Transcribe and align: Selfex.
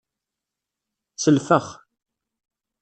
Selfex. 1.23 1.67